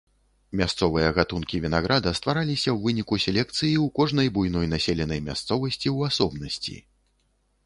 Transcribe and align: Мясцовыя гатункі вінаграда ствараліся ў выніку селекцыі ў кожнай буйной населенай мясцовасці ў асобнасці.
Мясцовыя 0.61 1.09
гатункі 1.17 1.59
вінаграда 1.65 2.13
ствараліся 2.19 2.69
ў 2.73 2.77
выніку 2.87 3.19
селекцыі 3.27 3.53
ў 3.53 3.85
кожнай 4.01 4.33
буйной 4.39 4.71
населенай 4.73 5.19
мясцовасці 5.29 5.83
ў 5.95 6.15
асобнасці. 6.15 6.77